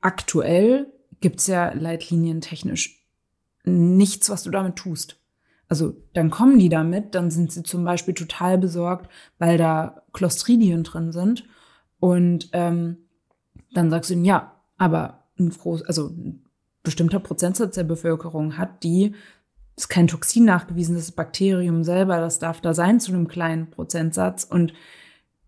[0.00, 3.04] aktuell gibt es ja leitlinientechnisch
[3.64, 5.18] nichts, was du damit tust.
[5.68, 10.84] Also dann kommen die damit, dann sind sie zum Beispiel total besorgt, weil da Clostridien
[10.84, 11.44] drin sind.
[11.98, 12.98] Und ähm,
[13.74, 16.44] dann sagst du ihnen, ja, aber ein groß, also ein
[16.82, 19.14] bestimmter Prozentsatz der Bevölkerung hat die,
[19.76, 24.44] ist kein Toxin nachgewiesen, das Bakterium selber, das darf da sein zu einem kleinen Prozentsatz.
[24.44, 24.72] Und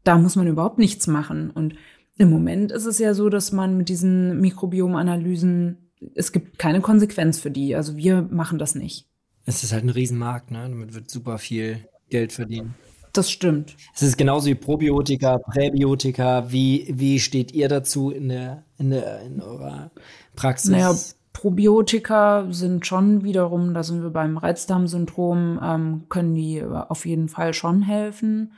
[0.04, 1.50] da muss man überhaupt nichts machen.
[1.50, 1.74] Und
[2.18, 7.38] im Moment ist es ja so, dass man mit diesen Mikrobiomanalysen, es gibt keine Konsequenz
[7.38, 7.74] für die.
[7.74, 9.07] Also wir machen das nicht.
[9.48, 10.68] Es ist halt ein Riesenmarkt, ne?
[10.68, 12.74] Damit wird super viel Geld verdienen.
[13.14, 13.76] Das stimmt.
[13.94, 16.52] Es ist genauso wie Probiotika, Präbiotika.
[16.52, 19.90] Wie, wie steht ihr dazu in der, in der, in eurer
[20.36, 20.70] Praxis?
[20.70, 20.94] Naja,
[21.32, 27.54] Probiotika sind schon wiederum, da sind wir beim Reizdarmsyndrom, ähm, können die auf jeden Fall
[27.54, 28.52] schon helfen.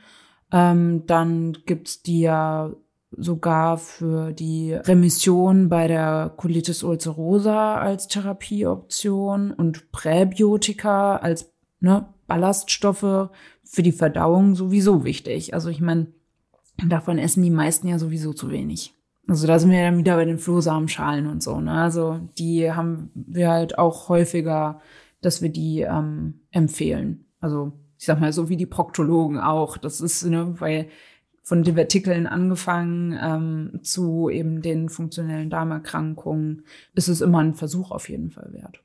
[0.51, 2.73] Ähm, dann gibt's die ja
[3.11, 13.29] sogar für die Remission bei der Colitis ulcerosa als Therapieoption und Präbiotika als ne, Ballaststoffe
[13.63, 15.53] für die Verdauung sowieso wichtig.
[15.53, 16.07] Also ich meine,
[16.87, 18.93] davon essen die meisten ja sowieso zu wenig.
[19.27, 21.59] Also da sind wir dann wieder bei den Flohsamenschalen und so.
[21.59, 21.71] Ne?
[21.71, 24.81] Also die haben wir halt auch häufiger,
[25.21, 27.25] dass wir die ähm, empfehlen.
[27.39, 29.77] Also ich sag mal so wie die Proktologen auch.
[29.77, 30.87] Das ist, ne, weil
[31.51, 38.07] von Divertikeln angefangen ähm, zu eben den funktionellen Darmerkrankungen ist es immer ein Versuch auf
[38.07, 38.81] jeden Fall wert.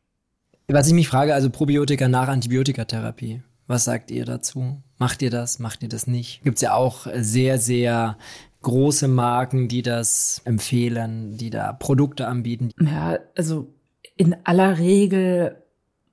[0.67, 3.41] Was ich mich frage, also Probiotika nach Antibiotikatherapie.
[3.69, 4.83] Was sagt ihr dazu?
[4.99, 5.61] Macht ihr das?
[5.61, 6.43] Macht ihr das nicht?
[6.43, 8.19] Gibt es ja auch sehr, sehr
[8.63, 12.73] große Marken, die das empfehlen, die da Produkte anbieten.
[12.81, 13.73] Ja, also
[14.17, 15.63] in aller Regel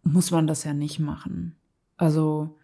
[0.03, 1.55] muss man das ja nicht machen.
[1.97, 2.59] Also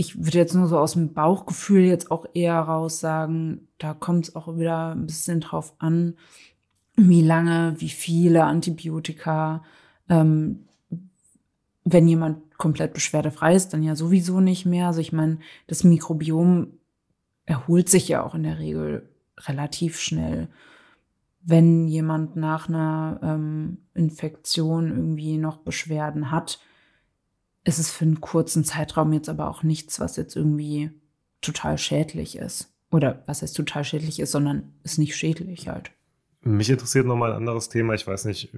[0.00, 4.28] ich würde jetzt nur so aus dem Bauchgefühl jetzt auch eher raus sagen, da kommt
[4.28, 6.14] es auch wieder ein bisschen drauf an,
[6.96, 9.62] wie lange, wie viele Antibiotika.
[10.08, 10.64] Ähm,
[11.84, 14.86] wenn jemand komplett beschwerdefrei ist, dann ja sowieso nicht mehr.
[14.86, 15.36] Also ich meine,
[15.66, 16.68] das Mikrobiom
[17.44, 20.48] erholt sich ja auch in der Regel relativ schnell.
[21.42, 26.58] Wenn jemand nach einer ähm, Infektion irgendwie noch Beschwerden hat,
[27.64, 30.90] ist es für einen kurzen Zeitraum jetzt aber auch nichts, was jetzt irgendwie
[31.40, 32.72] total schädlich ist.
[32.90, 35.92] Oder was heißt total schädlich ist, sondern ist nicht schädlich halt.
[36.42, 37.94] Mich interessiert nochmal ein anderes Thema.
[37.94, 38.50] Ich weiß nicht,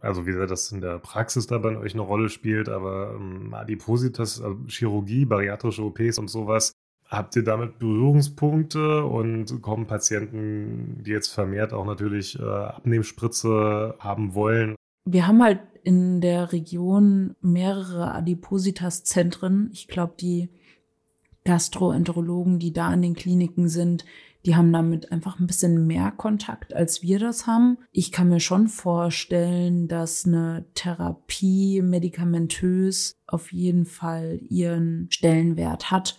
[0.00, 3.52] also wie sehr das in der Praxis da bei euch eine Rolle spielt, aber ähm,
[3.52, 6.72] Adipositas, also Chirurgie, bariatrische OPs und sowas,
[7.08, 14.34] Habt ihr damit Berührungspunkte und kommen Patienten, die jetzt vermehrt auch natürlich äh, Abnehmspritze haben
[14.34, 14.74] wollen?
[15.04, 19.70] Wir haben halt in der Region mehrere Adipositas-Zentren.
[19.72, 20.48] Ich glaube, die
[21.44, 24.04] Gastroenterologen, die da in den Kliniken sind,
[24.44, 27.78] die haben damit einfach ein bisschen mehr Kontakt, als wir das haben.
[27.92, 36.18] Ich kann mir schon vorstellen, dass eine Therapie medikamentös auf jeden Fall ihren Stellenwert hat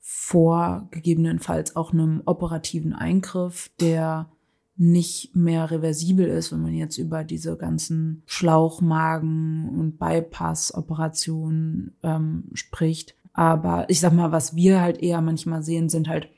[0.00, 4.30] vor gegebenenfalls auch einem operativen Eingriff, der
[4.82, 13.14] nicht mehr reversibel ist, wenn man jetzt über diese ganzen Schlauchmagen- und Bypass-Operationen ähm, spricht.
[13.32, 16.28] Aber ich sag mal, was wir halt eher manchmal sehen, sind halt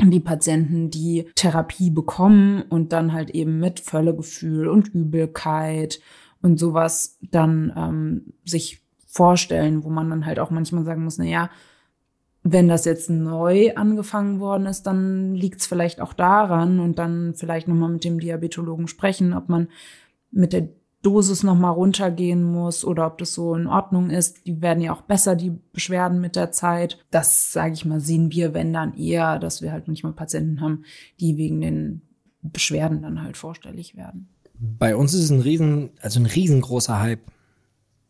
[0.00, 6.00] die Patienten, die Therapie bekommen und dann halt eben mit Völlegefühl und Übelkeit
[6.42, 11.26] und sowas dann ähm, sich vorstellen, wo man dann halt auch manchmal sagen muss, na
[11.26, 11.48] ja,
[12.52, 17.34] wenn das jetzt neu angefangen worden ist, dann liegt es vielleicht auch daran und dann
[17.34, 19.68] vielleicht nochmal mit dem Diabetologen sprechen, ob man
[20.30, 20.68] mit der
[21.02, 24.46] Dosis nochmal runtergehen muss oder ob das so in Ordnung ist.
[24.46, 27.04] Die werden ja auch besser, die Beschwerden mit der Zeit.
[27.10, 30.84] Das, sage ich mal, sehen wir, wenn dann eher, dass wir halt manchmal Patienten haben,
[31.20, 32.02] die wegen den
[32.42, 34.28] Beschwerden dann halt vorstellig werden.
[34.58, 37.20] Bei uns ist es ein riesen, also ein riesengroßer Hype,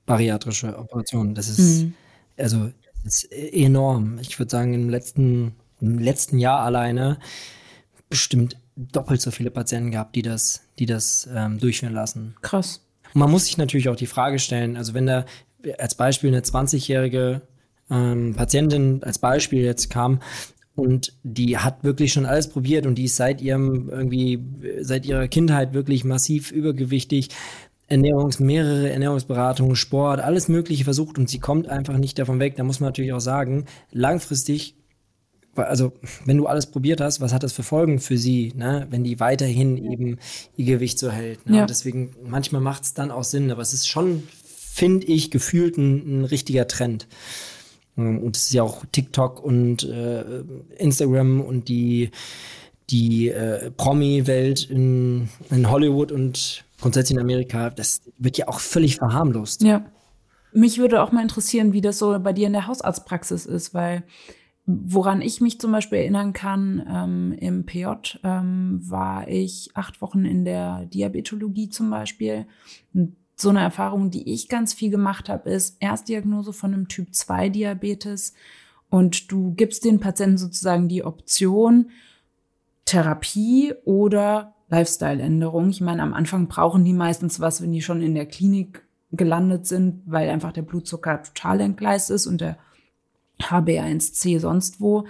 [0.07, 1.35] bariatrische Operationen.
[1.35, 1.95] Das ist, mhm.
[2.39, 2.71] also
[3.09, 4.19] ist enorm.
[4.21, 7.19] Ich würde sagen, im letzten, im letzten Jahr alleine
[8.09, 12.37] bestimmt doppelt so viele Patienten gehabt, die das, die das ähm, durchführen lassen.
[12.43, 12.85] Krass.
[13.15, 15.25] Und man muss sich natürlich auch die Frage stellen, also wenn da
[15.79, 17.43] als Beispiel eine 20-jährige
[17.91, 20.21] ähm, Patientin als Beispiel jetzt kam
[20.77, 24.45] und die hat wirklich schon alles probiert und die ist seit ihrem irgendwie,
[24.81, 27.31] seit ihrer Kindheit wirklich massiv übergewichtig,
[27.89, 32.57] Ernährungs, mehrere Ernährungsberatungen, Sport, alles Mögliche versucht und sie kommt einfach nicht davon weg.
[32.57, 34.79] Da muss man natürlich auch sagen, langfristig
[35.67, 35.93] also
[36.25, 38.87] wenn du alles probiert hast, was hat das für Folgen für sie, ne?
[38.91, 40.19] wenn die weiterhin eben
[40.57, 41.49] ihr Gewicht so hält.
[41.49, 41.59] Ne?
[41.59, 41.67] Ja.
[41.67, 46.21] deswegen, manchmal macht es dann auch Sinn, aber es ist schon, finde ich, gefühlt ein,
[46.21, 47.07] ein, richtiger Trend.
[47.97, 50.43] Ähm, und es ist ja auch TikTok und äh,
[50.77, 52.11] Instagram und die,
[52.91, 58.97] die äh, Promi-Welt in, in Hollywood und grundsätzlich in Amerika, das wird ja auch völlig
[58.97, 59.63] verharmlost.
[59.63, 59.85] Ja.
[60.53, 64.05] Mich würde auch mal interessieren, wie das so bei dir in der Hausarztpraxis ist, weil
[64.71, 70.27] Woran ich mich zum Beispiel erinnern kann, ähm, im PJ ähm, war ich acht Wochen
[70.27, 72.47] in der Diabetologie zum Beispiel.
[73.35, 77.49] So eine Erfahrung, die ich ganz viel gemacht habe, ist Erstdiagnose von einem Typ 2
[77.49, 78.35] Diabetes
[78.91, 81.89] und du gibst den Patienten sozusagen die Option
[82.85, 85.71] Therapie oder Lifestyle-Änderung.
[85.71, 89.67] Ich meine, am Anfang brauchen die meistens was, wenn die schon in der Klinik gelandet
[89.67, 92.59] sind, weil einfach der Blutzucker total entgleist ist und der
[93.41, 95.07] HB1C sonst wo.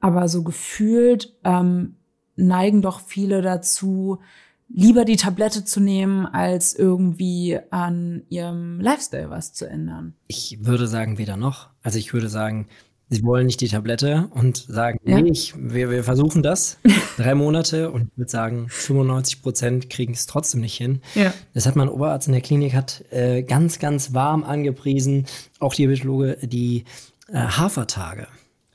[0.00, 1.96] Aber so gefühlt ähm,
[2.36, 4.20] neigen doch viele dazu,
[4.68, 10.14] lieber die Tablette zu nehmen, als irgendwie an ihrem Lifestyle was zu ändern.
[10.28, 11.68] Ich würde sagen, weder noch.
[11.82, 12.68] Also ich würde sagen,
[13.12, 15.20] sie wollen nicht die Tablette und sagen, ja.
[15.20, 16.78] nee, ich, wir, wir versuchen das.
[17.16, 21.00] Drei Monate und ich würde sagen, 95 Prozent kriegen es trotzdem nicht hin.
[21.14, 21.32] Ja.
[21.54, 25.26] Das hat mein Oberarzt in der Klinik hat äh, ganz, ganz warm angepriesen.
[25.60, 26.84] Auch die Diabetologe, die
[27.28, 28.26] äh, Hafertage.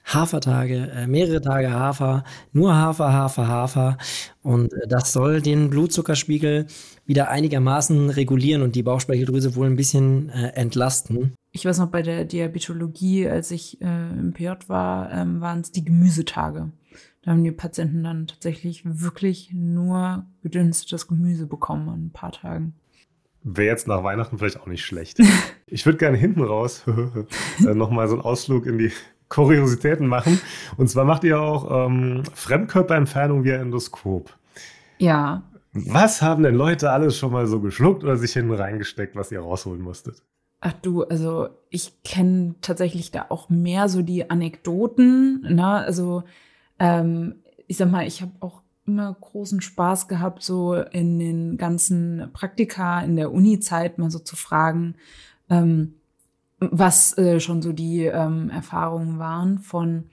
[0.06, 2.24] Hafertage, äh, mehrere Tage Hafer,
[2.54, 3.98] nur Hafer, Hafer, Hafer.
[4.42, 6.68] Und äh, das soll den Blutzuckerspiegel
[7.06, 11.34] wieder einigermaßen regulieren und die Bauchspeicheldrüse wohl ein bisschen äh, entlasten.
[11.58, 15.72] Ich weiß noch, bei der Diabetologie, als ich äh, im PJ war, ähm, waren es
[15.72, 16.70] die Gemüsetage.
[17.24, 22.76] Da haben die Patienten dann tatsächlich wirklich nur gedünstetes Gemüse bekommen an ein paar Tagen.
[23.42, 25.20] Wäre jetzt nach Weihnachten vielleicht auch nicht schlecht.
[25.70, 26.86] Ich würde gerne hinten raus
[27.60, 28.94] äh, nochmal so einen Ausflug in die
[29.28, 30.40] Kuriositäten machen.
[30.78, 34.34] Und zwar macht ihr auch ähm, Fremdkörperentfernung via Endoskop.
[34.98, 35.44] Ja.
[35.74, 39.42] Was haben denn Leute alles schon mal so geschluckt oder sich hinten reingesteckt, was ihr
[39.42, 40.22] rausholen musstet?
[40.60, 45.42] Ach du, also ich kenne tatsächlich da auch mehr so die Anekdoten.
[45.42, 45.68] Ne?
[45.68, 46.24] Also
[46.80, 47.36] ähm,
[47.68, 53.02] ich sag mal, ich habe auch immer großen Spaß gehabt, so in den ganzen Praktika
[53.02, 54.96] in der Uni-Zeit mal so zu fragen,
[55.50, 55.96] ähm,
[56.60, 60.06] was äh, schon so die ähm, Erfahrungen waren von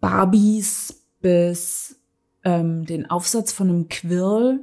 [0.00, 2.00] Barbies bis
[2.44, 4.60] ähm, den Aufsatz von einem Quirl.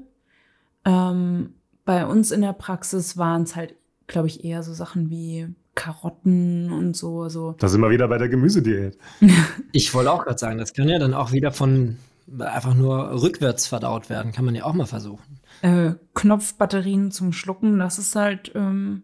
[0.86, 3.76] Ähm, bei uns in der Praxis waren es halt,
[4.08, 7.30] glaube ich, eher so Sachen wie Karotten und so.
[7.30, 7.56] so.
[7.60, 8.98] Da sind wir wieder bei der Gemüsediät.
[9.72, 11.98] ich wollte auch gerade sagen, das kann ja dann auch wieder von
[12.40, 14.32] einfach nur rückwärts verdaut werden.
[14.32, 15.40] Kann man ja auch mal versuchen.
[15.62, 19.04] Äh, Knopfbatterien zum Schlucken, das ist halt ähm,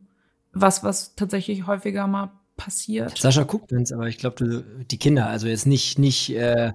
[0.52, 3.18] was, was tatsächlich häufiger mal passiert.
[3.18, 6.74] Sascha guckt uns, aber ich glaube, die Kinder, also jetzt nicht, nicht äh,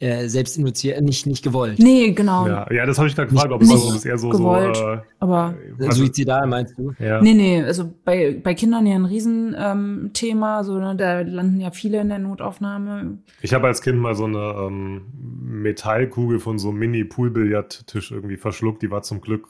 [0.00, 1.78] äh, selbst induziert, nicht, nicht gewollt.
[1.78, 2.46] Nee, genau.
[2.46, 4.98] Ja, ja das habe ich gerade gefragt, ob es also eher so, gewollt, so äh,
[5.18, 6.92] aber äh, suizidal meinst du?
[7.00, 7.20] Ja.
[7.20, 11.72] Nee, nee, also bei, bei Kindern ja ein Riesenthema, ähm, so, ne, da landen ja
[11.72, 13.18] viele in der Notaufnahme.
[13.42, 15.02] Ich habe als Kind mal so eine ähm,
[15.42, 19.48] Metallkugel von so einem Mini-Poolbillardtisch irgendwie verschluckt, die war zum Glück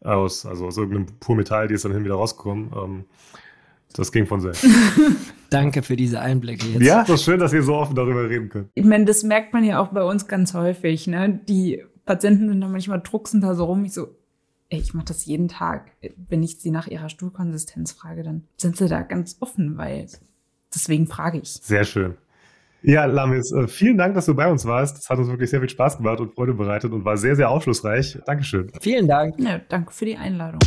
[0.00, 2.70] aus, also aus irgendeinem Purmetall, die ist dann hin wieder rausgekommen.
[2.74, 3.04] Ähm,
[3.94, 4.66] das ging von selbst.
[5.50, 6.82] Danke für diese Einblicke jetzt.
[6.82, 8.68] Ja, das ist schön, dass ihr so offen darüber reden könnt.
[8.74, 11.06] Ich meine, das merkt man ja auch bei uns ganz häufig.
[11.06, 11.40] Ne?
[11.48, 13.84] Die Patienten sind dann manchmal drucksen da so rum.
[13.84, 14.08] Ich so,
[14.68, 15.92] ey, ich mache das jeden Tag.
[16.28, 20.06] Wenn ich sie nach ihrer Stuhlkonsistenz frage, dann sind sie da ganz offen, weil
[20.74, 21.52] deswegen frage ich.
[21.62, 22.16] Sehr schön.
[22.82, 24.96] Ja, Lamis, äh, vielen Dank, dass du bei uns warst.
[24.96, 27.50] Das hat uns wirklich sehr viel Spaß gemacht und Freude bereitet und war sehr, sehr
[27.50, 28.18] aufschlussreich.
[28.26, 28.70] Dankeschön.
[28.80, 29.34] Vielen Dank.
[29.40, 30.60] Ja, danke für die Einladung.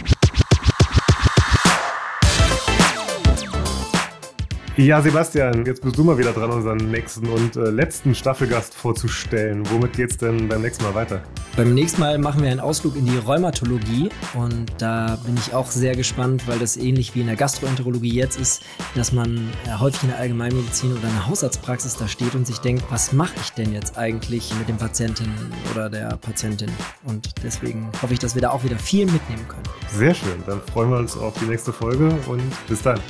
[4.79, 9.69] Ja, Sebastian, jetzt bist du mal wieder dran, unseren nächsten und äh, letzten Staffelgast vorzustellen.
[9.69, 11.21] Womit geht's denn beim nächsten Mal weiter?
[11.57, 15.67] Beim nächsten Mal machen wir einen Ausflug in die Rheumatologie und da bin ich auch
[15.67, 18.63] sehr gespannt, weil das ähnlich wie in der Gastroenterologie jetzt ist,
[18.95, 22.59] dass man äh, häufig in der Allgemeinmedizin oder in der Hausarztpraxis da steht und sich
[22.59, 25.29] denkt, was mache ich denn jetzt eigentlich mit dem Patienten
[25.73, 26.71] oder der Patientin?
[27.03, 29.63] Und deswegen hoffe ich, dass wir da auch wieder viel mitnehmen können.
[29.89, 33.01] Sehr schön, dann freuen wir uns auf die nächste Folge und bis dann.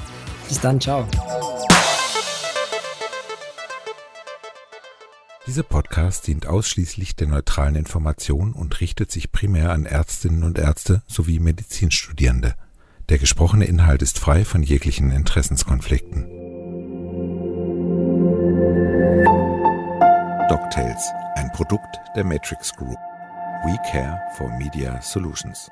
[0.48, 1.06] Bis dann, ciao.
[5.50, 11.02] Dieser Podcast dient ausschließlich der neutralen Information und richtet sich primär an Ärztinnen und Ärzte
[11.08, 12.54] sowie Medizinstudierende.
[13.10, 16.28] Der gesprochene Inhalt ist frei von jeglichen Interessenskonflikten.
[20.50, 23.00] DocTales, ein Produkt der Matrix Group.
[23.66, 25.72] We care for Media Solutions.